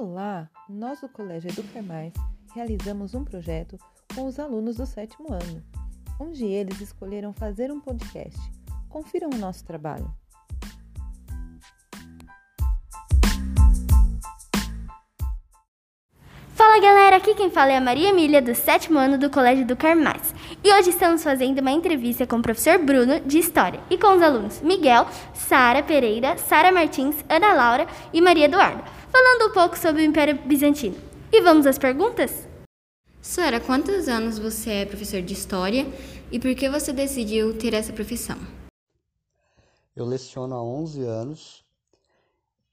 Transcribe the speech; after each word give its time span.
Olá! 0.00 0.48
Nós 0.68 1.00
do 1.00 1.08
Colégio 1.08 1.50
Educar 1.50 1.82
Mais 1.82 2.12
realizamos 2.54 3.14
um 3.14 3.24
projeto 3.24 3.76
com 4.14 4.26
os 4.26 4.38
alunos 4.38 4.76
do 4.76 4.86
sétimo 4.86 5.32
ano, 5.32 5.60
onde 6.20 6.44
eles 6.44 6.80
escolheram 6.80 7.32
fazer 7.32 7.72
um 7.72 7.80
podcast. 7.80 8.38
Confiram 8.88 9.28
o 9.28 9.36
nosso 9.36 9.64
trabalho. 9.64 10.08
Fala 16.54 16.80
galera, 16.80 17.16
aqui 17.16 17.34
quem 17.34 17.50
fala 17.50 17.72
é 17.72 17.76
a 17.76 17.80
Maria 17.80 18.10
Emília, 18.10 18.40
do 18.40 18.54
sétimo 18.54 19.00
ano 19.00 19.18
do 19.18 19.28
Colégio 19.28 19.62
Educar 19.62 19.96
Mais. 19.96 20.32
E 20.62 20.72
hoje 20.74 20.90
estamos 20.90 21.24
fazendo 21.24 21.58
uma 21.58 21.72
entrevista 21.72 22.24
com 22.24 22.36
o 22.36 22.42
professor 22.42 22.78
Bruno, 22.78 23.18
de 23.26 23.40
História, 23.40 23.80
e 23.90 23.98
com 23.98 24.14
os 24.14 24.22
alunos 24.22 24.60
Miguel, 24.60 25.08
Sara 25.34 25.82
Pereira, 25.82 26.38
Sara 26.38 26.70
Martins, 26.70 27.16
Ana 27.28 27.52
Laura 27.52 27.86
e 28.12 28.20
Maria 28.20 28.44
Eduarda, 28.44 28.97
falando 29.18 29.50
um 29.50 29.52
pouco 29.52 29.76
sobre 29.76 30.02
o 30.02 30.04
Império 30.04 30.40
Bizantino. 30.46 30.96
E 31.32 31.40
vamos 31.40 31.66
às 31.66 31.76
perguntas? 31.76 32.46
Sara, 33.20 33.58
quantos 33.58 34.06
anos 34.06 34.38
você 34.38 34.70
é 34.70 34.86
professor 34.86 35.20
de 35.20 35.32
História 35.32 35.84
e 36.30 36.38
por 36.38 36.54
que 36.54 36.68
você 36.68 36.92
decidiu 36.92 37.58
ter 37.58 37.74
essa 37.74 37.92
profissão? 37.92 38.38
Eu 39.96 40.04
leciono 40.04 40.54
há 40.54 40.62
11 40.62 41.02
anos 41.02 41.64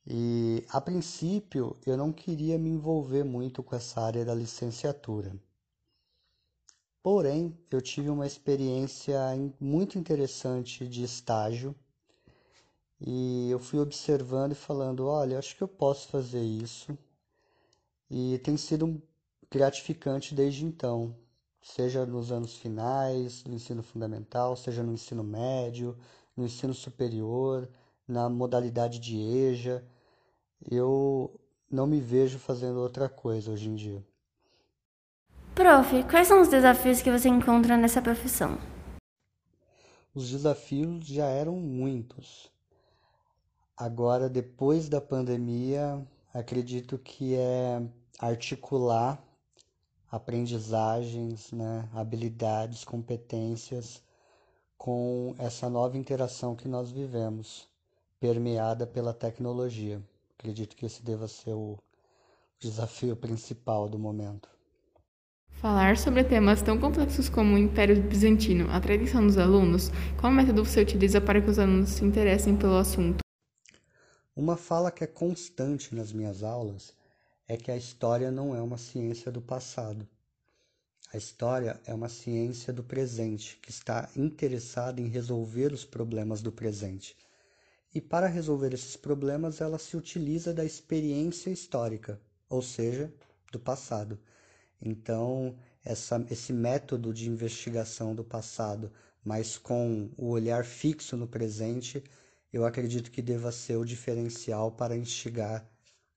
e, 0.05 0.63
a 0.69 0.79
princípio, 0.79 1.75
eu 1.83 1.97
não 1.97 2.11
queria 2.11 2.59
me 2.59 2.69
envolver 2.69 3.23
muito 3.23 3.63
com 3.63 3.75
essa 3.75 3.99
área 3.99 4.23
da 4.23 4.35
licenciatura. 4.35 5.33
Porém, 7.01 7.57
eu 7.71 7.81
tive 7.81 8.11
uma 8.11 8.27
experiência 8.27 9.19
muito 9.59 9.97
interessante 9.97 10.87
de 10.87 11.03
estágio 11.03 11.75
e 13.07 13.51
eu 13.51 13.59
fui 13.59 13.79
observando 13.79 14.53
e 14.53 14.55
falando: 14.55 15.05
olha, 15.05 15.37
acho 15.37 15.55
que 15.55 15.61
eu 15.61 15.67
posso 15.67 16.07
fazer 16.07 16.41
isso. 16.41 16.97
E 18.09 18.39
tem 18.39 18.57
sido 18.57 19.01
gratificante 19.51 20.33
desde 20.33 20.65
então, 20.65 21.15
seja 21.61 22.05
nos 22.05 22.31
anos 22.31 22.55
finais 22.55 23.43
do 23.43 23.53
ensino 23.53 23.83
fundamental, 23.83 24.55
seja 24.55 24.81
no 24.81 24.91
ensino 24.91 25.23
médio, 25.23 25.95
no 26.35 26.45
ensino 26.45 26.73
superior, 26.73 27.69
na 28.07 28.27
modalidade 28.27 28.99
de 28.99 29.17
EJA 29.19 29.83
eu 30.71 31.39
não 31.69 31.85
me 31.85 32.01
vejo 32.01 32.39
fazendo 32.39 32.79
outra 32.79 33.07
coisa 33.07 33.51
hoje 33.51 33.69
em 33.69 33.75
dia. 33.75 34.03
Prof, 35.53 36.03
quais 36.09 36.27
são 36.27 36.41
os 36.41 36.47
desafios 36.47 37.01
que 37.01 37.11
você 37.11 37.29
encontra 37.29 37.77
nessa 37.77 38.01
profissão? 38.01 38.57
Os 40.13 40.29
desafios 40.29 41.05
já 41.05 41.27
eram 41.27 41.53
muitos. 41.57 42.54
Agora, 43.77 44.29
depois 44.29 44.87
da 44.87 45.01
pandemia, 45.01 46.01
acredito 46.33 46.97
que 46.97 47.35
é 47.35 47.81
articular 48.17 49.21
aprendizagens, 50.09 51.51
né, 51.51 51.89
habilidades, 51.93 52.85
competências 52.85 54.01
com 54.77 55.35
essa 55.37 55.69
nova 55.69 55.97
interação 55.97 56.55
que 56.55 56.69
nós 56.69 56.89
vivemos, 56.89 57.67
permeada 58.17 58.87
pela 58.87 59.13
tecnologia. 59.13 60.01
Acredito 60.39 60.73
que 60.73 60.85
esse 60.85 61.03
deva 61.03 61.27
ser 61.27 61.53
o 61.53 61.77
desafio 62.57 63.13
principal 63.17 63.89
do 63.89 63.99
momento. 63.99 64.47
Falar 65.49 65.97
sobre 65.97 66.23
temas 66.23 66.61
tão 66.61 66.79
complexos 66.79 67.27
como 67.27 67.55
o 67.55 67.57
Império 67.57 68.01
Bizantino, 68.01 68.71
a 68.71 68.79
tradição 68.79 69.25
dos 69.25 69.37
alunos, 69.37 69.91
qual 70.17 70.31
método 70.31 70.63
você 70.63 70.81
utiliza 70.81 71.19
para 71.19 71.41
que 71.41 71.49
os 71.49 71.59
alunos 71.59 71.89
se 71.89 72.05
interessem 72.05 72.55
pelo 72.55 72.77
assunto? 72.77 73.24
Uma 74.35 74.57
fala 74.57 74.91
que 74.91 75.03
é 75.03 75.07
constante 75.07 75.95
nas 75.95 76.11
minhas 76.11 76.43
aulas 76.43 76.93
é 77.47 77.55
que 77.55 77.71
a 77.71 77.77
história 77.77 78.29
não 78.29 78.55
é 78.55 78.61
uma 78.61 78.77
ciência 78.77 79.31
do 79.31 79.41
passado. 79.41 80.07
A 81.13 81.17
história 81.17 81.79
é 81.85 81.93
uma 81.93 82.09
ciência 82.09 82.73
do 82.73 82.83
presente, 82.83 83.57
que 83.61 83.69
está 83.69 84.09
interessada 84.15 84.99
em 84.99 85.07
resolver 85.07 85.71
os 85.71 85.85
problemas 85.85 86.41
do 86.41 86.51
presente 86.51 87.15
e 87.95 88.01
para 88.01 88.27
resolver 88.27 88.73
esses 88.73 88.97
problemas 88.97 89.61
ela 89.61 89.79
se 89.79 89.95
utiliza 89.95 90.53
da 90.53 90.65
experiência 90.65 91.49
histórica, 91.49 92.19
ou 92.49 92.61
seja, 92.61 93.09
do 93.53 93.59
passado. 93.59 94.19
Então, 94.81 95.55
essa, 95.81 96.23
esse 96.29 96.51
método 96.51 97.13
de 97.13 97.29
investigação 97.29 98.13
do 98.13 98.21
passado, 98.23 98.91
mas 99.23 99.57
com 99.57 100.09
o 100.17 100.27
olhar 100.27 100.65
fixo 100.65 101.15
no 101.15 101.25
presente, 101.25 102.03
eu 102.55 102.65
acredito 102.65 103.11
que 103.11 103.21
deva 103.21 103.51
ser 103.51 103.75
o 103.75 103.83
diferencial 103.83 104.71
para 104.71 104.95
instigar 104.95 105.69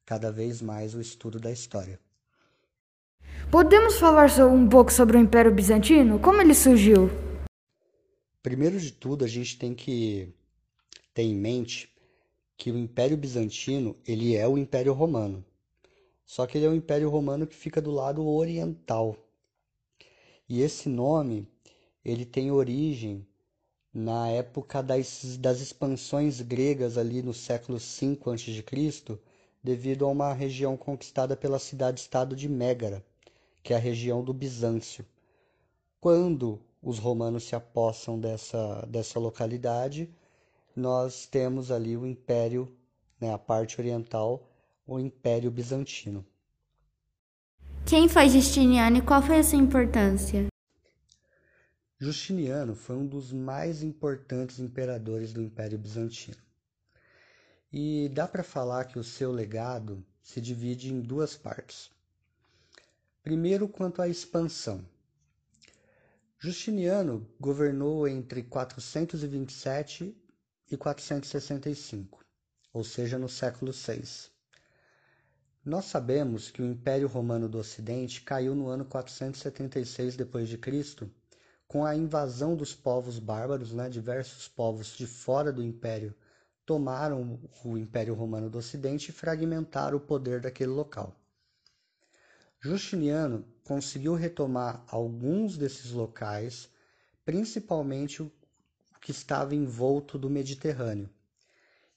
cada 0.07 0.31
vez 0.31 0.63
mais 0.63 0.95
o 0.95 1.01
estudo 1.01 1.41
da 1.41 1.51
história. 1.51 1.99
Podemos 3.51 3.99
falar 3.99 4.31
um 4.47 4.69
pouco 4.69 4.93
sobre 4.93 5.17
o 5.17 5.21
Império 5.21 5.53
Bizantino? 5.53 6.21
Como 6.21 6.41
ele 6.41 6.55
surgiu? 6.55 7.11
Primeiro 8.41 8.79
de 8.79 8.93
tudo, 8.93 9.25
a 9.25 9.29
gente 9.29 9.59
tem 9.59 9.75
que 9.75 10.33
ter 11.13 11.25
em 11.25 11.35
mente 11.35 11.93
que 12.57 12.71
o 12.71 12.79
Império 12.79 13.17
Bizantino 13.17 13.97
ele 14.07 14.37
é 14.37 14.47
o 14.47 14.57
Império 14.57 14.93
Romano. 14.93 15.45
Só 16.25 16.47
que 16.47 16.57
ele 16.57 16.67
é 16.67 16.69
o 16.69 16.75
Império 16.75 17.11
Romano 17.11 17.49
que 17.49 17.57
fica 17.57 17.83
do 17.83 17.91
lado 17.91 18.25
oriental. 18.25 19.17
E 20.49 20.63
esse 20.63 20.89
nome 20.89 21.49
ele 22.05 22.25
tem 22.25 22.53
origem 22.53 23.27
na 23.93 24.29
época 24.29 24.83
das, 24.83 25.37
das 25.39 25.61
expansões 25.61 26.41
gregas 26.41 26.99
ali 26.99 27.23
no 27.23 27.33
século 27.33 27.79
V 27.79 28.19
a.C., 28.27 29.19
devido 29.63 30.05
a 30.05 30.09
uma 30.09 30.33
região 30.33 30.77
conquistada 30.77 31.37
pela 31.37 31.59
cidade-estado 31.59 32.37
de 32.37 32.49
Mégara, 32.49 33.05
que 33.63 33.73
é 33.73 33.77
a 33.77 33.81
região 33.81 34.23
do 34.23 34.33
Bizâncio. 34.33 35.05
Quando 36.01 36.61
os 36.83 36.99
romanos 36.99 37.45
se 37.45 37.57
apossam 37.57 38.19
dessa, 38.21 38.87
dessa 38.87 39.19
localidade, 39.19 40.09
nós 40.77 41.27
temos 41.27 41.71
ali 41.71 41.97
o 41.97 42.07
Império, 42.07 42.73
né, 43.21 43.33
a 43.33 43.39
parte 43.39 43.81
oriental, 43.81 44.49
o 44.87 44.99
Império 44.99 45.51
Bizantino. 45.51 46.25
Quem 47.85 48.09
foi 48.09 48.29
Justiniano 48.29 48.99
e 48.99 49.03
qual 49.03 49.21
foi 49.23 49.39
a 49.39 49.43
sua 49.43 49.59
importância? 49.59 50.47
Justiniano 52.01 52.77
foi 52.77 52.95
um 52.95 53.05
dos 53.05 53.33
mais 53.33 53.83
importantes 53.83 54.61
imperadores 54.61 55.33
do 55.33 55.43
Império 55.43 55.77
Bizantino. 55.77 56.37
E 57.73 58.09
dá 58.11 58.29
para 58.29 58.45
falar 58.45 58.85
que 58.85 59.01
o 59.01 59.05
seu 59.05 59.33
legado 59.33 60.07
se 60.23 60.41
divide 60.41 60.93
em 60.93 61.01
duas 61.01 61.37
partes. 61.37 61.91
Primeiro, 63.21 63.69
quanto 63.69 64.01
à 64.01 64.09
expansão. 64.09 64.87
Justiniano 66.39 67.29
governou 67.41 68.07
entre 68.07 68.45
427 68.45 70.17
e 70.71 70.77
465, 70.77 72.25
ou 72.73 72.85
seja, 72.85 73.19
no 73.19 73.29
século 73.29 73.73
VI. 73.73 74.31
Nós 75.65 75.87
sabemos 75.87 76.49
que 76.49 76.63
o 76.63 76.67
Império 76.67 77.09
Romano 77.09 77.49
do 77.49 77.59
Ocidente 77.59 78.21
caiu 78.21 78.55
no 78.55 78.69
ano 78.69 78.85
476 78.85 80.17
d.C., 80.17 81.11
com 81.69 81.85
a 81.85 81.95
invasão 81.95 82.57
dos 82.57 82.75
povos 82.75 83.19
bárbaros, 83.19 83.73
né? 83.73 83.91
diversos 83.91 84.49
povos 84.49 84.97
de 84.97 85.07
fora 85.07 85.53
do 85.53 85.63
Império 85.63 86.15
tomaram 86.65 87.39
o 87.65 87.79
Império 87.79 88.15
Romano 88.15 88.51
do 88.51 88.59
Ocidente 88.59 89.11
e 89.11 89.13
fragmentaram 89.13 89.99
o 89.99 90.01
poder 90.01 90.41
daquele 90.41 90.71
local. 90.71 91.15
Justiniano 92.61 93.45
conseguiu 93.65 94.15
retomar 94.15 94.85
alguns 94.89 95.57
desses 95.57 95.93
locais, 95.93 96.69
principalmente 97.25 98.31
que 99.01 99.13
estava 99.13 99.55
envolto 99.55 100.19
do 100.19 100.29
Mediterrâneo. 100.29 101.09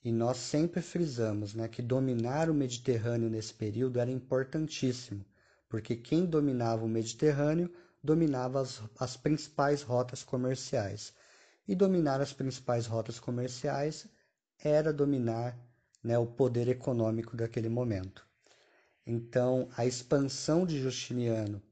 E 0.04 0.12
nós 0.12 0.36
sempre 0.36 0.80
frisamos 0.80 1.54
né, 1.54 1.68
que 1.68 1.82
dominar 1.82 2.48
o 2.48 2.54
Mediterrâneo 2.54 3.28
nesse 3.28 3.54
período 3.54 3.98
era 3.98 4.10
importantíssimo, 4.10 5.24
porque 5.68 5.96
quem 5.96 6.24
dominava 6.24 6.84
o 6.84 6.88
Mediterrâneo 6.88 7.70
dominava 8.02 8.60
as, 8.60 8.82
as 8.98 9.16
principais 9.16 9.82
rotas 9.82 10.22
comerciais. 10.22 11.12
E 11.66 11.74
dominar 11.74 12.20
as 12.20 12.32
principais 12.32 12.86
rotas 12.86 13.20
comerciais 13.20 14.06
era 14.58 14.92
dominar 14.92 15.56
né, 16.02 16.18
o 16.18 16.26
poder 16.26 16.68
econômico 16.68 17.36
daquele 17.36 17.68
momento. 17.68 18.26
Então, 19.06 19.68
a 19.76 19.86
expansão 19.86 20.66
de 20.66 20.80
Justiniano 20.80 21.62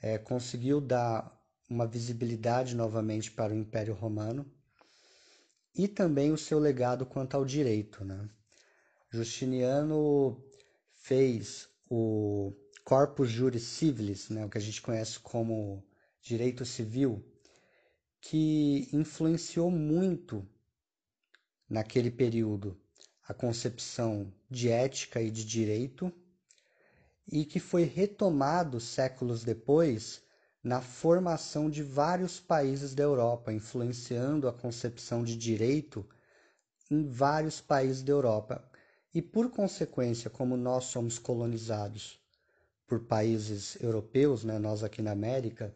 é, 0.00 0.18
conseguiu 0.18 0.80
dar 0.80 1.40
uma 1.70 1.86
visibilidade 1.86 2.74
novamente 2.74 3.30
para 3.30 3.52
o 3.52 3.56
Império 3.56 3.94
Romano, 3.94 4.44
e 5.74 5.88
também 5.88 6.32
o 6.32 6.38
seu 6.38 6.58
legado 6.58 7.06
quanto 7.06 7.34
ao 7.36 7.44
direito. 7.44 8.04
Né? 8.04 8.28
Justiniano 9.10 10.42
fez 10.94 11.68
o 11.88 12.52
Corpus 12.84 13.30
Juris 13.30 13.62
Civilis, 13.62 14.28
né, 14.28 14.44
o 14.44 14.50
que 14.50 14.58
a 14.58 14.60
gente 14.60 14.82
conhece 14.82 15.18
como 15.20 15.84
direito 16.20 16.64
civil, 16.64 17.24
que 18.20 18.88
influenciou 18.92 19.70
muito 19.70 20.44
naquele 21.68 22.10
período 22.10 22.76
a 23.26 23.32
concepção 23.32 24.34
de 24.50 24.68
ética 24.68 25.22
e 25.22 25.30
de 25.30 25.44
direito, 25.44 26.12
e 27.26 27.44
que 27.44 27.60
foi 27.60 27.84
retomado 27.84 28.80
séculos 28.80 29.44
depois 29.44 30.20
na 30.62 30.80
formação 30.80 31.70
de 31.70 31.84
vários 31.84 32.40
países 32.40 32.94
da 32.94 33.04
Europa, 33.04 33.52
influenciando 33.52 34.48
a 34.48 34.52
concepção 34.52 35.22
de 35.22 35.36
direito 35.36 36.04
em 36.90 37.06
vários 37.06 37.60
países 37.60 38.02
da 38.02 38.12
Europa. 38.12 38.68
E 39.14 39.22
por 39.22 39.50
consequência, 39.50 40.28
como 40.28 40.56
nós 40.56 40.86
somos 40.86 41.18
colonizados 41.18 42.21
por 42.92 43.00
países 43.00 43.82
europeus, 43.82 44.44
né, 44.44 44.58
nós 44.58 44.84
aqui 44.84 45.00
na 45.00 45.12
América, 45.12 45.74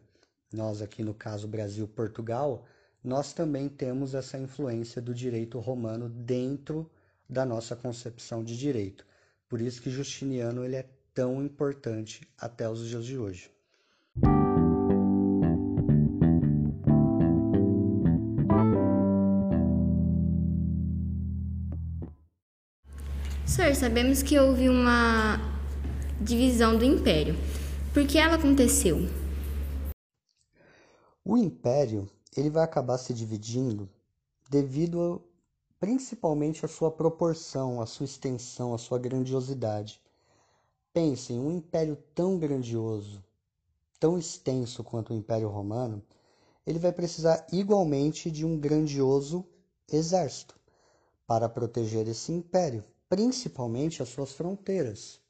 nós 0.53 0.83
aqui 0.83 1.03
no 1.03 1.15
caso 1.15 1.47
Brasil, 1.47 1.87
Portugal, 1.87 2.63
nós 3.03 3.33
também 3.33 3.67
temos 3.67 4.13
essa 4.13 4.37
influência 4.37 5.01
do 5.01 5.15
direito 5.15 5.57
romano 5.57 6.07
dentro 6.09 6.87
da 7.27 7.43
nossa 7.43 7.75
concepção 7.75 8.43
de 8.43 8.55
direito. 8.55 9.03
Por 9.49 9.59
isso 9.59 9.81
que 9.81 9.89
Justiniano 9.89 10.63
ele 10.63 10.75
é 10.75 10.87
tão 11.11 11.43
importante 11.43 12.21
até 12.37 12.69
os 12.69 12.87
dias 12.87 13.03
de 13.03 13.17
hoje. 13.17 13.49
Sir, 23.43 23.75
sabemos 23.75 24.21
que 24.21 24.37
houve 24.37 24.69
uma 24.69 25.56
divisão 26.27 26.77
do 26.77 26.83
império. 26.83 27.35
Por 27.93 28.05
que 28.05 28.17
ela 28.17 28.35
aconteceu? 28.35 28.97
O 31.23 31.37
império 31.37 32.09
ele 32.35 32.49
vai 32.49 32.65
acabar 32.65 32.97
se 32.97 33.13
dividindo 33.13 33.89
devido 34.49 35.21
principalmente 35.79 36.65
à 36.65 36.67
sua 36.67 36.91
proporção, 36.91 37.79
à 37.79 37.85
sua 37.85 38.03
extensão, 38.03 38.73
à 38.73 38.77
sua 38.77 38.99
grandiosidade. 38.99 40.01
Pensem, 40.91 41.39
um 41.39 41.49
império 41.49 41.97
tão 42.13 42.37
grandioso, 42.37 43.23
tão 43.97 44.17
extenso 44.17 44.83
quanto 44.83 45.13
o 45.13 45.15
Império 45.15 45.47
Romano, 45.47 46.03
ele 46.65 46.77
vai 46.77 46.91
precisar 46.91 47.47
igualmente 47.53 48.29
de 48.29 48.45
um 48.45 48.59
grandioso 48.59 49.45
exército 49.89 50.59
para 51.25 51.47
proteger 51.47 52.05
esse 52.07 52.33
império 52.33 52.83
principalmente 53.09 54.03
as 54.03 54.09
suas 54.09 54.33
fronteiras. 54.33 55.21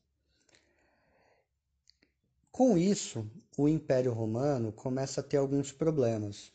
Com 2.57 2.75
isso, 2.75 3.23
o 3.55 3.69
Império 3.69 4.11
Romano 4.11 4.71
começa 4.71 5.21
a 5.21 5.23
ter 5.23 5.37
alguns 5.37 5.71
problemas. 5.71 6.51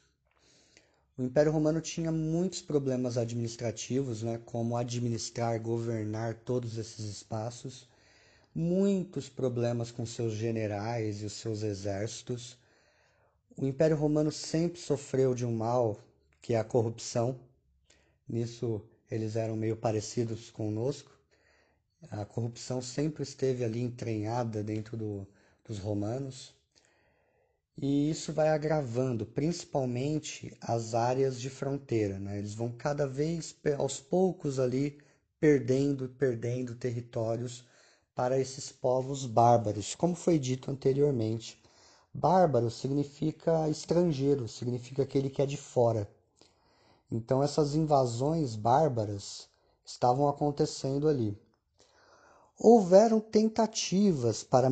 O 1.17 1.23
Império 1.23 1.53
Romano 1.53 1.81
tinha 1.81 2.11
muitos 2.11 2.61
problemas 2.61 3.17
administrativos, 3.17 4.21
né, 4.21 4.41
como 4.45 4.77
administrar, 4.77 5.63
governar 5.63 6.35
todos 6.35 6.77
esses 6.77 7.05
espaços, 7.05 7.89
muitos 8.53 9.29
problemas 9.29 9.93
com 9.93 10.05
seus 10.05 10.33
generais 10.33 11.23
e 11.23 11.27
os 11.27 11.35
seus 11.35 11.63
exércitos. 11.63 12.59
O 13.57 13.65
Império 13.65 13.97
Romano 13.97 14.33
sempre 14.33 14.81
sofreu 14.81 15.37
de 15.37 15.47
um 15.47 15.55
mal, 15.55 16.01
que 16.41 16.55
é 16.55 16.59
a 16.59 16.65
corrupção. 16.65 17.39
Nisso 18.29 18.83
eles 19.09 19.37
eram 19.37 19.55
meio 19.55 19.77
parecidos 19.77 20.51
conosco. 20.51 21.13
A 22.11 22.25
corrupção 22.25 22.83
sempre 22.83 23.23
esteve 23.23 23.63
ali 23.63 23.81
entranhada 23.81 24.65
dentro 24.65 24.97
do, 24.97 25.25
dos 25.65 25.79
romanos. 25.79 26.55
E 27.77 28.11
isso 28.11 28.33
vai 28.33 28.49
agravando, 28.49 29.25
principalmente 29.25 30.57
as 30.61 30.95
áreas 30.95 31.41
de 31.41 31.49
fronteira. 31.49 32.19
Né? 32.19 32.39
Eles 32.39 32.55
vão 32.55 32.71
cada 32.71 33.07
vez, 33.07 33.57
aos 33.79 33.99
poucos 33.99 34.59
ali, 34.59 34.99
perdendo 35.41 36.05
e 36.05 36.09
perdendo 36.09 36.75
territórios 36.75 37.65
para 38.15 38.39
esses 38.39 38.71
povos 38.71 39.27
bárbaros, 39.27 39.95
como 39.95 40.15
foi 40.15 40.39
dito 40.39 40.71
anteriormente. 40.71 41.61
Bárbaro 42.15 42.71
significa 42.71 43.69
estrangeiro, 43.71 44.47
significa 44.47 45.03
aquele 45.03 45.31
que 45.31 45.41
é 45.41 45.47
de 45.47 45.57
fora. 45.57 46.07
Então 47.11 47.43
essas 47.43 47.75
invasões 47.75 48.55
bárbaras 48.55 49.49
estavam 49.85 50.29
acontecendo 50.29 51.09
ali. 51.09 51.37
Houveram 52.59 53.19
tentativas 53.19 54.45
para 54.45 54.69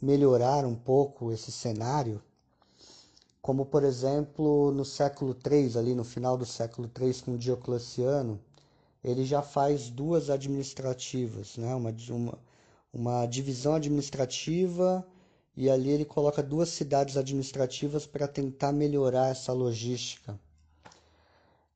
melhorar 0.00 0.64
um 0.64 0.74
pouco 0.74 1.32
esse 1.32 1.50
cenário, 1.52 2.22
como 3.42 3.66
por 3.66 3.84
exemplo 3.84 4.72
no 4.72 4.84
século 4.84 5.36
III, 5.44 5.78
ali 5.78 5.94
no 5.94 6.04
final 6.04 6.36
do 6.36 6.46
século 6.46 6.90
III 6.98 7.14
com 7.22 7.36
Diocleciano, 7.36 8.40
ele 9.02 9.24
já 9.24 9.42
faz 9.42 9.90
duas 9.90 10.30
administrativas, 10.30 11.56
né? 11.56 11.74
uma, 11.74 11.94
uma, 12.10 12.38
uma 12.92 13.26
divisão 13.26 13.74
administrativa 13.74 15.06
e 15.56 15.70
ali 15.70 15.90
ele 15.90 16.04
coloca 16.04 16.42
duas 16.42 16.68
cidades 16.68 17.16
administrativas 17.16 18.06
para 18.06 18.28
tentar 18.28 18.72
melhorar 18.72 19.28
essa 19.28 19.52
logística 19.52 20.38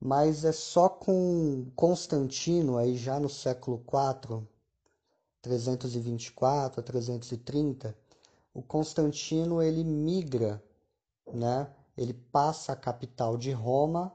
mas 0.05 0.45
é 0.45 0.51
só 0.51 0.89
com 0.89 1.65
Constantino, 1.77 2.77
aí 2.77 2.97
já 2.97 3.21
no 3.21 3.29
século 3.29 3.81
IV, 3.87 4.43
324 5.41 6.81
a 6.81 6.83
330, 6.83 7.97
o 8.55 8.63
Constantino 8.63 9.63
ele 9.63 9.83
migra, 9.83 10.63
né? 11.33 11.73
Ele 11.97 12.13
passa 12.13 12.73
a 12.73 12.77
capital 12.77 13.37
de 13.37 13.51
Roma 13.51 14.15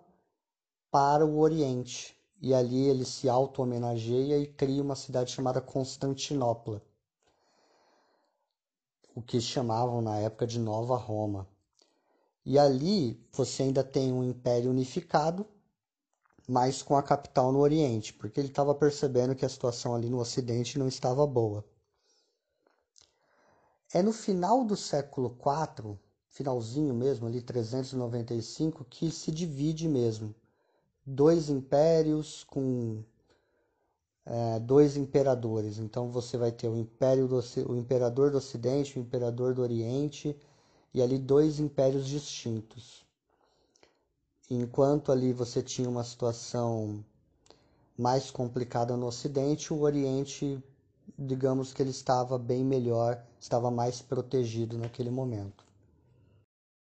para 0.92 1.26
o 1.26 1.40
Oriente 1.40 2.16
e 2.42 2.54
ali 2.54 2.88
ele 2.88 3.06
se 3.06 3.28
auto-homenageia 3.28 4.38
e 4.38 4.48
cria 4.48 4.82
uma 4.82 4.96
cidade 4.96 5.32
chamada 5.32 5.60
Constantinopla, 5.60 6.82
o 9.16 9.22
que 9.22 9.42
chamavam 9.42 10.02
na 10.02 10.20
época 10.20 10.46
de 10.46 10.60
Nova 10.60 10.96
Roma. 10.96 11.48
E 12.46 12.58
ali 12.60 13.20
você 13.32 13.64
ainda 13.64 13.84
tem 13.84 14.14
um 14.14 14.24
império 14.24 14.70
unificado, 14.70 15.46
mas 16.48 16.82
com 16.82 16.96
a 16.96 17.04
capital 17.04 17.52
no 17.52 17.60
Oriente, 17.60 18.14
porque 18.14 18.40
ele 18.40 18.50
estava 18.50 18.74
percebendo 18.74 19.36
que 19.36 19.46
a 19.46 19.50
situação 19.50 19.96
ali 19.96 20.10
no 20.10 20.20
Ocidente 20.20 20.80
não 20.80 20.88
estava 20.88 21.26
boa. 21.26 21.66
É 23.94 24.02
no 24.02 24.12
final 24.12 24.64
do 24.66 24.76
século 24.76 25.38
IV, 25.40 25.98
finalzinho 26.28 26.94
mesmo, 26.94 27.28
ali 27.28 27.42
395, 27.42 28.86
que 28.86 29.12
se 29.12 29.32
divide 29.32 29.88
mesmo. 29.88 30.36
Dois 31.06 31.50
impérios 31.50 32.44
com 32.44 33.04
é, 34.26 34.60
dois 34.60 34.98
imperadores. 34.98 35.78
Então 35.78 36.10
você 36.10 36.38
vai 36.38 36.52
ter 36.52 36.68
o, 36.68 36.76
império 36.76 37.28
do, 37.28 37.40
o 37.70 37.76
imperador 37.76 38.32
do 38.32 38.38
Ocidente, 38.38 39.00
o 39.00 39.02
imperador 39.02 39.54
do 39.54 39.62
Oriente, 39.62 40.38
e 40.94 41.02
ali 41.02 41.18
dois 41.18 41.60
impérios 41.60 42.08
distintos 42.08 43.08
enquanto 44.50 45.12
ali 45.12 45.34
você 45.34 45.62
tinha 45.62 45.90
uma 45.90 46.04
situação 46.04 47.04
mais 47.98 48.32
complicada 48.32 48.96
no 48.96 49.08
Ocidente, 49.08 49.74
o 49.74 49.82
Oriente, 49.82 50.62
digamos 51.18 51.74
que 51.74 51.82
ele 51.82 51.92
estava 51.92 52.38
bem 52.38 52.64
melhor, 52.64 53.24
estava 53.40 53.70
mais 53.70 54.02
protegido 54.02 54.78
naquele 54.78 55.10
momento. 55.10 55.66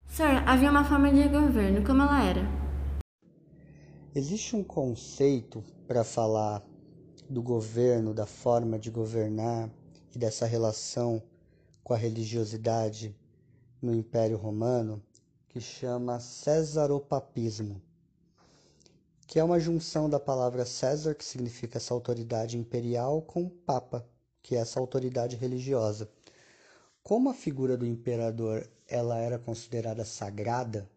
Sir, 0.07 0.47
havia 0.47 0.69
uma 0.69 0.83
forma 0.83 1.11
de 1.11 1.27
governo, 1.27 1.83
como 1.83 2.03
ela 2.03 2.23
era? 2.23 2.41
Existe 4.13 4.55
um 4.55 4.63
conceito 4.63 5.63
para 5.87 6.03
falar 6.03 6.61
do 7.29 7.41
governo, 7.41 8.13
da 8.13 8.27
forma 8.27 8.77
de 8.77 8.91
governar 8.91 9.69
e 10.13 10.19
dessa 10.19 10.45
relação 10.45 11.21
com 11.83 11.93
a 11.93 11.97
religiosidade 11.97 13.15
no 13.81 13.93
Império 13.93 14.37
Romano, 14.37 15.01
que 15.49 15.59
chama 15.59 16.19
Césaropapismo, 16.19 17.81
que 19.25 19.39
é 19.39 19.43
uma 19.43 19.59
junção 19.59 20.09
da 20.09 20.19
palavra 20.19 20.65
César, 20.65 21.15
que 21.15 21.25
significa 21.25 21.77
essa 21.77 21.93
autoridade 21.93 22.57
imperial, 22.57 23.21
com 23.21 23.49
Papa, 23.49 24.05
que 24.43 24.55
é 24.55 24.59
essa 24.59 24.79
autoridade 24.79 25.35
religiosa. 25.35 26.07
Como 27.01 27.29
a 27.29 27.33
figura 27.33 27.75
do 27.75 27.85
imperador 27.85 28.69
ela 28.87 29.17
era 29.17 29.39
considerada 29.39 30.05
sagrada, 30.05 30.87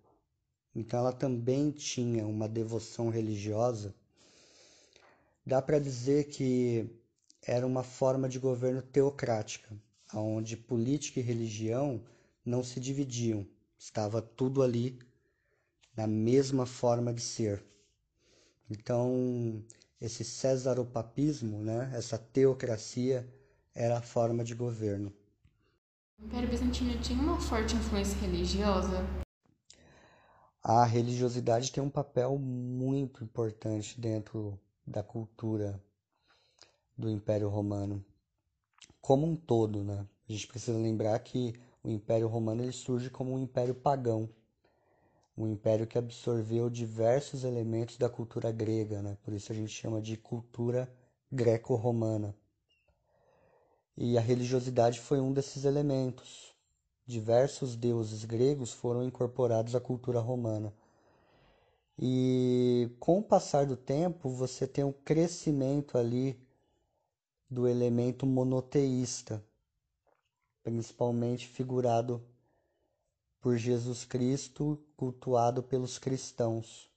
então 0.74 1.00
ela 1.00 1.12
também 1.12 1.70
tinha 1.70 2.26
uma 2.26 2.46
devoção 2.46 3.08
religiosa, 3.08 3.94
dá 5.46 5.62
para 5.62 5.78
dizer 5.78 6.24
que 6.24 6.86
era 7.42 7.66
uma 7.66 7.82
forma 7.82 8.28
de 8.28 8.38
governo 8.38 8.82
teocrática, 8.82 9.74
onde 10.12 10.56
política 10.56 11.20
e 11.20 11.22
religião 11.22 12.04
não 12.44 12.62
se 12.62 12.78
dividiam, 12.78 13.46
Estava 13.78 14.22
tudo 14.22 14.62
ali 14.62 14.98
na 15.96 16.06
mesma 16.06 16.66
forma 16.66 17.12
de 17.12 17.20
ser. 17.20 17.62
Então, 18.70 19.62
esse 20.00 20.24
cesaropapismo, 20.24 21.62
né, 21.62 21.90
essa 21.94 22.18
teocracia, 22.18 23.26
era 23.74 23.98
a 23.98 24.02
forma 24.02 24.44
de 24.44 24.54
governo. 24.54 25.12
O 26.18 26.24
Império 26.24 26.48
Bizantino 26.48 26.98
tinha 27.00 27.20
uma 27.20 27.40
forte 27.40 27.74
influência 27.76 28.18
religiosa? 28.18 29.04
A 30.62 30.84
religiosidade 30.84 31.70
tem 31.70 31.82
um 31.82 31.90
papel 31.90 32.38
muito 32.38 33.22
importante 33.22 34.00
dentro 34.00 34.58
da 34.86 35.02
cultura 35.02 35.80
do 36.96 37.10
Império 37.10 37.48
Romano, 37.48 38.04
como 39.00 39.26
um 39.26 39.36
todo, 39.36 39.84
né? 39.84 40.06
A 40.28 40.32
gente 40.32 40.46
precisa 40.46 40.76
lembrar 40.76 41.18
que 41.20 41.54
o 41.84 41.90
Império 41.90 42.26
Romano 42.26 42.62
ele 42.62 42.72
surge 42.72 43.10
como 43.10 43.32
um 43.32 43.38
império 43.38 43.74
pagão, 43.74 44.28
um 45.36 45.46
império 45.46 45.86
que 45.86 45.98
absorveu 45.98 46.70
diversos 46.70 47.44
elementos 47.44 47.98
da 47.98 48.08
cultura 48.08 48.50
grega, 48.50 49.02
né? 49.02 49.18
por 49.22 49.34
isso 49.34 49.52
a 49.52 49.54
gente 49.54 49.70
chama 49.70 50.00
de 50.00 50.16
cultura 50.16 50.90
greco-romana. 51.30 52.34
E 53.96 54.16
a 54.16 54.20
religiosidade 54.20 55.00
foi 55.00 55.20
um 55.20 55.32
desses 55.32 55.64
elementos. 55.64 56.54
Diversos 57.06 57.76
deuses 57.76 58.24
gregos 58.24 58.72
foram 58.72 59.04
incorporados 59.04 59.74
à 59.74 59.80
cultura 59.80 60.20
romana. 60.20 60.72
E 61.98 62.90
com 63.00 63.18
o 63.18 63.22
passar 63.22 63.64
do 63.64 63.76
tempo, 63.76 64.28
você 64.28 64.66
tem 64.66 64.84
um 64.84 64.92
crescimento 64.92 65.96
ali 65.96 66.38
do 67.48 67.66
elemento 67.66 68.26
monoteísta, 68.26 69.42
principalmente 70.62 71.46
figurado 71.46 72.22
por 73.40 73.56
Jesus 73.56 74.04
Cristo, 74.04 74.78
cultuado 74.96 75.62
pelos 75.62 75.98
cristãos. 75.98 76.90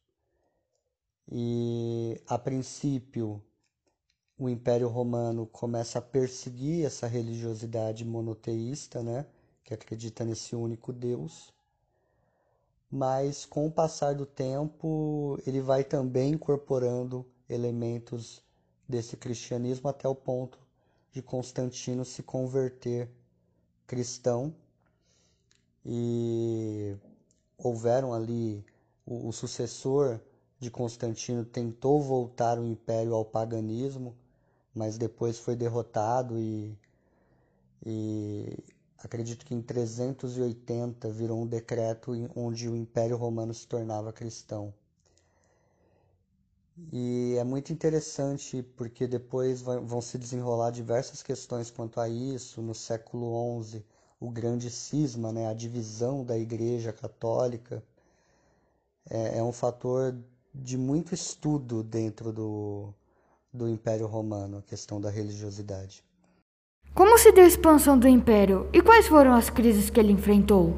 E 1.32 2.20
a 2.28 2.38
princípio, 2.38 3.42
o 4.38 4.50
Império 4.50 4.88
Romano 4.88 5.46
começa 5.46 6.00
a 6.00 6.02
perseguir 6.02 6.86
essa 6.86 7.06
religiosidade 7.08 8.04
monoteísta, 8.04 9.04
né, 9.04 9.26
que 9.64 9.74
acredita 9.74 10.26
nesse 10.26 10.56
único 10.56 10.92
Deus. 10.92 11.54
Mas 12.90 13.46
com 13.46 13.68
o 13.68 13.72
passar 13.72 14.16
do 14.16 14.26
tempo, 14.26 15.38
ele 15.46 15.62
vai 15.62 15.84
também 15.84 16.32
incorporando 16.34 17.26
elementos 17.48 18.42
desse 18.88 19.16
cristianismo 19.16 19.88
até 19.88 20.08
o 20.08 20.16
ponto 20.16 20.58
de 21.12 21.22
Constantino 21.22 22.04
se 22.04 22.24
converter 22.24 23.12
cristão 23.86 24.56
e 25.86 26.96
houveram 27.58 28.14
ali 28.14 28.64
o, 29.06 29.30
o 29.30 29.32
sucessor 29.34 30.20
de 30.60 30.70
Constantino 30.70 31.46
tentou 31.46 32.02
voltar 32.02 32.60
o 32.60 32.66
império 32.66 33.14
ao 33.16 33.26
paganismo, 33.26 34.16
mas 34.74 34.98
depois 34.98 35.40
foi 35.40 35.56
derrotado 35.56 36.38
e, 36.38 36.78
e 37.86 38.58
acredito 38.98 39.46
que 39.46 39.56
em 39.56 39.62
380 39.62 41.10
virou 41.10 41.42
um 41.42 41.48
decreto 41.48 42.12
onde 42.36 42.70
o 42.70 42.76
Império 42.76 43.18
Romano 43.18 43.54
se 43.54 43.68
tornava 43.68 44.12
cristão. 44.14 44.74
E 46.94 47.36
é 47.38 47.44
muito 47.44 47.74
interessante 47.74 48.64
porque 48.64 49.06
depois 49.06 49.62
vão 49.62 50.02
se 50.02 50.18
desenrolar 50.18 50.72
diversas 50.72 51.22
questões 51.22 51.70
quanto 51.70 52.00
a 52.00 52.08
isso. 52.08 52.62
No 52.62 52.74
século 52.74 53.62
XI, 53.64 53.84
o 54.20 54.30
grande 54.30 54.70
cisma, 54.70 55.32
né, 55.32 55.48
a 55.48 55.54
divisão 55.54 56.26
da 56.26 56.38
Igreja 56.38 56.92
Católica, 56.92 57.82
é, 59.10 59.38
é 59.38 59.44
um 59.44 59.54
fator 59.54 60.16
de 60.54 60.78
muito 60.78 61.14
estudo 61.14 61.82
dentro 61.84 62.34
do, 62.34 62.94
do 63.54 63.68
Império 63.70 64.08
Romano, 64.08 64.58
a 64.58 64.62
questão 64.62 65.00
da 65.00 65.10
religiosidade. 65.10 66.04
Como 66.94 67.18
se 67.18 67.32
deu 67.32 67.46
a 67.46 67.48
expansão 67.48 67.98
do 67.98 68.08
Império 68.08 68.70
e 68.74 68.82
quais 68.82 69.08
foram 69.08 69.34
as 69.34 69.50
crises 69.50 69.90
que 69.90 70.00
ele 70.00 70.12
enfrentou? 70.12 70.76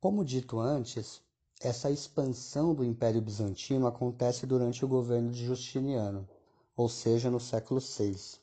Como 0.00 0.24
dito 0.24 0.60
antes, 0.60 1.20
essa 1.60 1.90
expansão 1.90 2.72
do 2.72 2.84
Império 2.84 3.20
Bizantino 3.20 3.86
acontece 3.86 4.46
durante 4.46 4.84
o 4.84 4.88
governo 4.88 5.30
de 5.30 5.44
Justiniano, 5.44 6.28
ou 6.76 6.88
seja, 6.88 7.30
no 7.30 7.40
século 7.40 7.80
VI. 7.80 8.38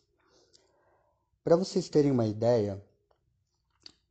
Para 1.44 1.56
vocês 1.56 1.88
terem 1.88 2.12
uma 2.12 2.26
ideia, 2.26 2.84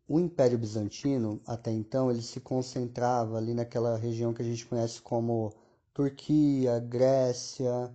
o 0.06 0.20
Império 0.20 0.58
Bizantino, 0.58 1.40
até 1.46 1.72
então, 1.72 2.10
ele 2.10 2.22
se 2.22 2.40
concentrava 2.40 3.38
ali 3.38 3.54
naquela 3.54 3.96
região 3.96 4.34
que 4.34 4.42
a 4.42 4.44
gente 4.44 4.66
conhece 4.66 5.00
como 5.00 5.52
Turquia, 5.94 6.78
Grécia, 6.78 7.92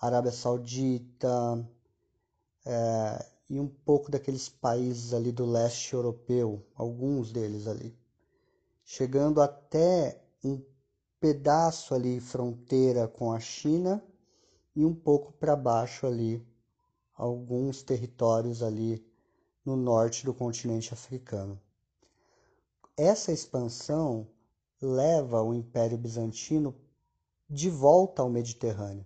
Arábia 0.00 0.30
Saudita 0.30 1.66
é, 2.66 3.26
e 3.48 3.58
um 3.58 3.66
pouco 3.68 4.10
daqueles 4.10 4.48
países 4.48 5.14
ali 5.14 5.32
do 5.32 5.46
leste 5.46 5.94
europeu, 5.94 6.62
alguns 6.74 7.32
deles 7.32 7.66
ali, 7.66 7.96
chegando 8.84 9.40
até 9.40 10.22
um 10.44 10.62
pedaço 11.18 11.94
ali 11.94 12.20
fronteira 12.20 13.08
com 13.08 13.32
a 13.32 13.40
China 13.40 14.02
e 14.76 14.84
um 14.84 14.94
pouco 14.94 15.32
para 15.32 15.56
baixo 15.56 16.06
ali 16.06 16.46
alguns 17.14 17.82
territórios 17.82 18.62
ali 18.62 19.04
no 19.68 19.76
norte 19.76 20.24
do 20.24 20.32
continente 20.32 20.94
africano. 20.94 21.60
Essa 22.96 23.32
expansão 23.32 24.26
leva 24.80 25.42
o 25.42 25.52
Império 25.52 25.98
Bizantino 25.98 26.74
de 27.50 27.68
volta 27.68 28.22
ao 28.22 28.30
Mediterrâneo, 28.30 29.04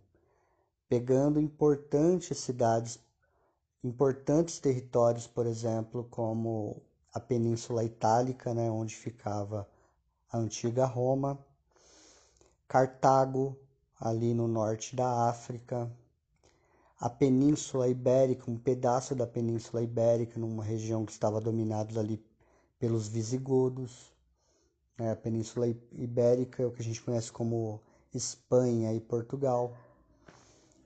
pegando 0.89 1.41
importantes 1.41 2.39
cidades, 2.39 3.01
importantes 3.83 4.61
territórios, 4.61 5.27
por 5.27 5.47
exemplo, 5.47 6.07
como 6.09 6.81
a 7.13 7.19
Península 7.19 7.83
Itálica, 7.83 8.55
né, 8.55 8.71
onde 8.71 8.95
ficava 8.95 9.69
a 10.31 10.39
antiga 10.39 10.85
Roma, 10.85 11.45
Cartago, 12.69 13.59
ali 13.99 14.33
no 14.33 14.47
norte 14.47 14.95
da 14.95 15.29
África, 15.29 15.91
a 17.03 17.11
Península 17.11 17.89
Ibérica, 17.89 18.49
um 18.49 18.57
pedaço 18.57 19.13
da 19.13 19.27
Península 19.27 19.83
Ibérica, 19.83 20.39
numa 20.39 20.63
região 20.63 21.05
que 21.05 21.11
estava 21.11 21.41
dominada 21.41 21.99
ali 21.99 22.25
pelos 22.79 23.09
visigodos. 23.09 24.15
Né? 24.97 25.11
A 25.11 25.17
Península 25.17 25.67
Ibérica 25.67 26.63
é 26.63 26.67
o 26.67 26.71
que 26.71 26.81
a 26.81 26.85
gente 26.85 27.03
conhece 27.03 27.33
como 27.33 27.81
Espanha 28.15 28.95
e 28.95 29.01
Portugal. 29.01 29.77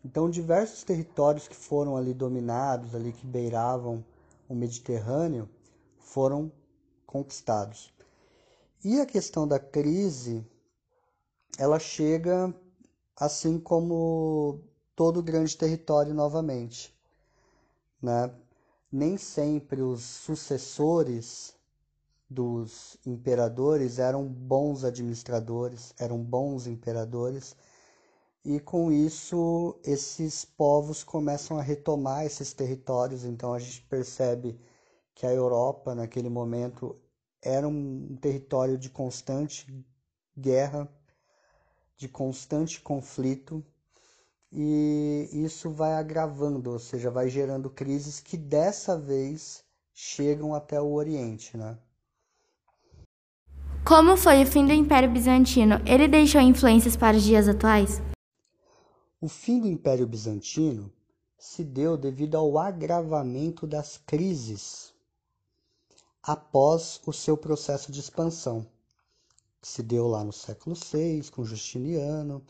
Então, 0.02 0.30
diversos 0.30 0.82
territórios 0.84 1.48
que 1.48 1.54
foram 1.54 1.98
ali 1.98 2.14
dominados, 2.14 2.94
ali 2.94 3.12
que 3.12 3.26
beiravam 3.26 4.02
o 4.48 4.54
Mediterrâneo, 4.54 5.46
foram 5.98 6.50
conquistados. 7.06 7.92
E 8.82 9.02
a 9.02 9.04
questão 9.04 9.46
da 9.46 9.58
crise, 9.58 10.42
ela 11.58 11.78
chega 11.78 12.54
assim 13.14 13.60
como 13.60 14.62
todo 14.96 15.22
grande 15.22 15.56
território 15.56 16.14
novamente. 16.14 16.92
Né? 18.02 18.34
Nem 18.90 19.18
sempre 19.18 19.82
os 19.82 20.02
sucessores 20.02 21.54
dos 22.28 22.96
imperadores 23.06 23.98
eram 23.98 24.26
bons 24.26 24.82
administradores, 24.84 25.94
eram 25.98 26.18
bons 26.18 26.66
imperadores, 26.66 27.54
e 28.44 28.58
com 28.58 28.90
isso 28.90 29.78
esses 29.84 30.44
povos 30.44 31.04
começam 31.04 31.58
a 31.58 31.62
retomar 31.62 32.24
esses 32.24 32.52
territórios. 32.52 33.24
Então 33.24 33.52
a 33.52 33.58
gente 33.58 33.82
percebe 33.82 34.58
que 35.14 35.26
a 35.26 35.32
Europa, 35.32 35.94
naquele 35.94 36.28
momento, 36.28 36.96
era 37.42 37.66
um 37.68 38.16
território 38.20 38.78
de 38.78 38.88
constante 38.88 39.84
guerra, 40.36 40.88
de 41.96 42.08
constante 42.08 42.80
conflito, 42.80 43.64
e 44.52 45.28
isso 45.32 45.70
vai 45.70 45.94
agravando, 45.94 46.70
ou 46.70 46.78
seja, 46.78 47.10
vai 47.10 47.28
gerando 47.28 47.68
crises 47.68 48.20
que 48.20 48.36
dessa 48.36 48.98
vez 48.98 49.64
chegam 49.92 50.54
até 50.54 50.80
o 50.80 50.92
Oriente, 50.92 51.56
né? 51.56 51.78
Como 53.84 54.16
foi 54.16 54.42
o 54.42 54.46
fim 54.46 54.66
do 54.66 54.72
Império 54.72 55.10
Bizantino? 55.10 55.76
Ele 55.86 56.08
deixou 56.08 56.40
influências 56.40 56.96
para 56.96 57.16
os 57.16 57.22
dias 57.22 57.48
atuais? 57.48 58.02
O 59.20 59.28
fim 59.28 59.60
do 59.60 59.68
Império 59.68 60.06
Bizantino 60.06 60.92
se 61.38 61.62
deu 61.62 61.96
devido 61.96 62.36
ao 62.36 62.58
agravamento 62.58 63.66
das 63.66 63.96
crises 63.96 64.92
após 66.22 67.00
o 67.06 67.12
seu 67.12 67.36
processo 67.36 67.92
de 67.92 68.00
expansão, 68.00 68.66
que 69.62 69.68
se 69.68 69.82
deu 69.82 70.08
lá 70.08 70.24
no 70.24 70.32
século 70.32 70.74
VI, 70.74 71.30
com 71.30 71.44
Justiniano, 71.44 72.44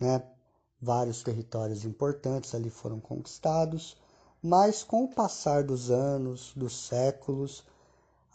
né? 0.00 0.20
Vários 0.82 1.22
territórios 1.22 1.84
importantes 1.84 2.52
ali 2.56 2.68
foram 2.68 2.98
conquistados, 2.98 3.96
mas 4.42 4.82
com 4.82 5.04
o 5.04 5.14
passar 5.14 5.62
dos 5.62 5.92
anos, 5.92 6.52
dos 6.56 6.76
séculos, 6.76 7.64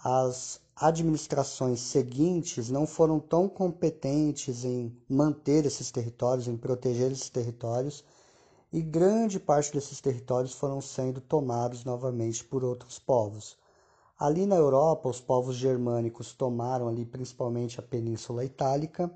as 0.01 0.61
administrações 0.73 1.81
seguintes 1.81 2.69
não 2.69 2.87
foram 2.87 3.19
tão 3.19 3.49
competentes 3.49 4.63
em 4.63 4.95
manter 5.09 5.65
esses 5.65 5.91
territórios, 5.91 6.47
em 6.47 6.55
proteger 6.55 7.11
esses 7.11 7.29
territórios, 7.29 8.05
e 8.71 8.81
grande 8.81 9.39
parte 9.39 9.73
desses 9.73 9.99
territórios 9.99 10.53
foram 10.53 10.79
sendo 10.79 11.19
tomados 11.19 11.83
novamente 11.83 12.45
por 12.45 12.63
outros 12.63 12.97
povos. 12.97 13.57
Ali 14.17 14.45
na 14.45 14.55
Europa, 14.55 15.09
os 15.09 15.19
povos 15.19 15.55
germânicos 15.55 16.33
tomaram 16.33 16.87
ali 16.87 17.05
principalmente 17.05 17.79
a 17.79 17.83
Península 17.83 18.45
Itálica 18.45 19.11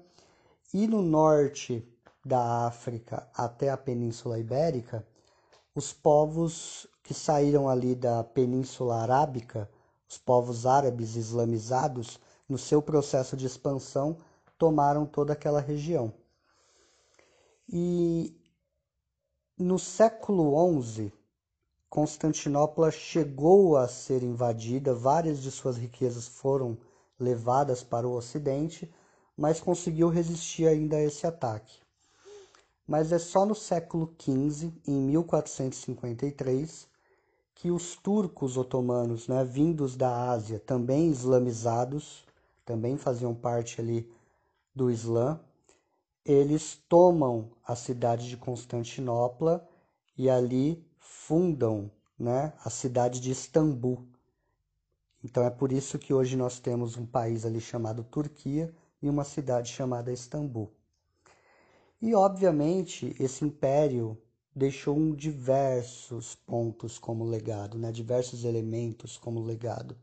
e 0.74 0.86
no 0.86 1.02
norte 1.02 1.88
da 2.24 2.68
África 2.68 3.28
até 3.34 3.70
a 3.70 3.78
Península 3.78 4.40
Ibérica, 4.40 5.06
os 5.74 5.92
povos 5.92 6.88
que 7.04 7.14
saíram 7.14 7.68
ali 7.68 7.96
da 7.96 8.24
Península 8.24 9.02
Arábica, 9.02 9.70
os 10.08 10.18
povos 10.18 10.66
árabes 10.66 11.16
islamizados, 11.16 12.20
no 12.48 12.58
seu 12.58 12.82
processo 12.82 13.38
de 13.38 13.46
expansão, 13.46 14.18
tomaram 14.58 15.06
toda 15.06 15.34
aquela 15.34 15.62
região. 15.62 16.14
E 17.68 18.38
no 19.58 19.80
século 19.80 20.82
XI, 20.82 21.14
Constantinopla 21.90 22.92
chegou 22.92 23.78
a 23.78 23.88
ser 23.88 24.24
invadida, 24.24 24.94
várias 24.94 25.42
de 25.42 25.50
suas 25.50 25.78
riquezas 25.78 26.28
foram 26.28 26.78
levadas 27.20 27.84
para 27.84 28.08
o 28.08 28.14
Ocidente, 28.14 28.94
mas 29.38 29.60
conseguiu 29.60 30.10
resistir 30.10 30.68
ainda 30.68 30.98
a 30.98 31.02
esse 31.02 31.26
ataque. 31.26 31.80
Mas 32.88 33.12
é 33.12 33.20
só 33.20 33.46
no 33.46 33.56
século 33.56 34.14
XV, 34.20 34.74
em 34.88 35.02
1453, 35.02 36.88
que 37.56 37.70
os 37.70 37.96
turcos 37.96 38.58
otomanos, 38.58 39.28
né, 39.28 39.44
vindos 39.44 39.96
da 39.96 40.32
Ásia, 40.32 40.60
também 40.60 41.10
islamizados, 41.10 42.26
também 42.66 42.98
faziam 42.98 43.36
parte 43.36 43.80
ali 43.80 44.12
do 44.74 44.90
Islã, 44.90 45.40
eles 46.26 46.76
tomam 46.88 47.52
a 47.66 47.76
cidade 47.76 48.30
de 48.30 48.38
Constantinopla 48.38 49.68
e 50.18 50.30
ali 50.30 50.86
fundam 50.98 51.92
né, 52.18 52.54
a 52.64 52.70
cidade 52.70 53.20
de 53.20 53.32
Istambul. 53.32 54.08
Então 55.24 55.44
é 55.44 55.50
por 55.50 55.72
isso 55.72 56.00
que 56.00 56.14
hoje 56.14 56.36
nós 56.36 56.60
temos 56.60 56.98
um 56.98 57.06
país 57.06 57.46
ali 57.46 57.62
chamado 57.62 58.04
Turquia 58.04 58.74
e 59.02 59.10
uma 59.10 59.24
cidade 59.24 59.72
chamada 59.72 60.12
Istambul. 60.12 60.72
E 62.04 62.16
obviamente 62.16 63.16
esse 63.20 63.46
império 63.46 64.18
deixou 64.56 65.16
diversos 65.16 66.34
pontos 66.34 66.98
como 66.98 67.24
legado, 67.24 67.78
né? 67.78 67.92
diversos 67.92 68.44
elementos 68.44 69.18
como 69.18 69.40
legado. 69.40 69.96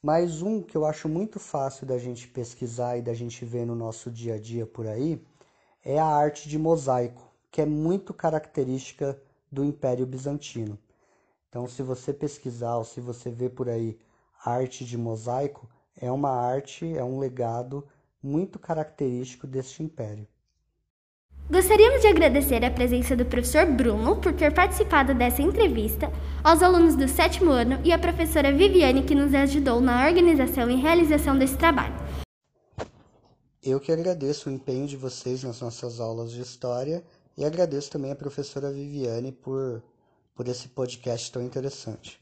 Mas 0.00 0.40
um 0.40 0.62
que 0.62 0.74
eu 0.74 0.86
acho 0.86 1.06
muito 1.06 1.38
fácil 1.38 1.86
da 1.86 1.98
gente 1.98 2.26
pesquisar 2.28 2.96
e 2.96 3.02
da 3.02 3.12
gente 3.12 3.44
ver 3.44 3.66
no 3.66 3.74
nosso 3.74 4.10
dia 4.10 4.36
a 4.36 4.40
dia 4.40 4.64
por 4.66 4.86
aí 4.86 5.22
é 5.84 5.98
a 5.98 6.06
arte 6.06 6.48
de 6.48 6.58
mosaico, 6.58 7.30
que 7.50 7.60
é 7.60 7.66
muito 7.66 8.14
característica 8.14 9.20
do 9.52 9.62
Império 9.62 10.06
Bizantino. 10.06 10.78
Então, 11.50 11.68
se 11.68 11.82
você 11.82 12.10
pesquisar 12.10 12.78
ou 12.78 12.84
se 12.84 13.02
você 13.02 13.30
ver 13.30 13.50
por 13.50 13.68
aí 13.68 13.98
arte 14.42 14.82
de 14.82 14.96
mosaico, 14.96 15.68
é 15.94 16.10
uma 16.10 16.30
arte, 16.30 16.96
é 16.96 17.04
um 17.04 17.18
legado 17.18 17.86
muito 18.22 18.58
característico 18.58 19.46
deste 19.46 19.82
império. 19.82 20.26
Gostaríamos 21.48 22.00
de 22.00 22.08
agradecer 22.08 22.64
a 22.64 22.70
presença 22.72 23.14
do 23.14 23.24
professor 23.24 23.66
Bruno 23.66 24.16
por 24.16 24.32
ter 24.32 24.52
participado 24.52 25.14
dessa 25.14 25.42
entrevista, 25.42 26.10
aos 26.42 26.60
alunos 26.60 26.96
do 26.96 27.06
sétimo 27.06 27.52
ano 27.52 27.78
e 27.84 27.92
à 27.92 27.98
professora 27.98 28.52
Viviane 28.52 29.04
que 29.04 29.14
nos 29.14 29.32
ajudou 29.32 29.80
na 29.80 30.06
organização 30.08 30.68
e 30.68 30.74
realização 30.74 31.38
desse 31.38 31.56
trabalho. 31.56 31.94
Eu 33.62 33.78
que 33.78 33.92
agradeço 33.92 34.48
o 34.48 34.52
empenho 34.52 34.88
de 34.88 34.96
vocês 34.96 35.44
nas 35.44 35.60
nossas 35.60 36.00
aulas 36.00 36.32
de 36.32 36.40
história 36.40 37.04
e 37.38 37.44
agradeço 37.44 37.92
também 37.92 38.10
a 38.10 38.16
professora 38.16 38.72
Viviane 38.72 39.30
por, 39.30 39.84
por 40.34 40.48
esse 40.48 40.68
podcast 40.68 41.30
tão 41.30 41.42
interessante. 41.42 42.20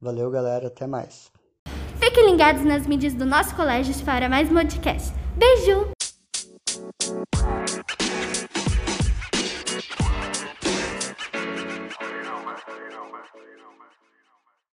Valeu, 0.00 0.28
galera, 0.32 0.66
até 0.66 0.84
mais. 0.84 1.30
Fiquem 2.00 2.32
ligados 2.32 2.64
nas 2.64 2.88
mídias 2.88 3.14
do 3.14 3.24
nosso 3.24 3.54
colégio 3.54 3.94
para 4.04 4.28
mais 4.28 4.48
podcast. 4.48 5.12
Beijo! 5.36 5.94